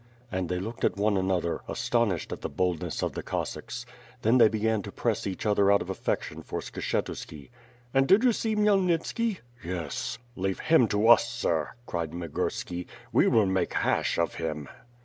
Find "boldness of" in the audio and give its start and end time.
2.49-3.13